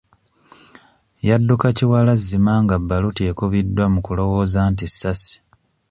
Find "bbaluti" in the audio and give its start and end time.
2.81-3.21